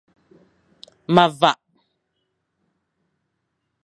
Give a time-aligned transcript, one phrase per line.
[1.13, 1.59] Ma vak.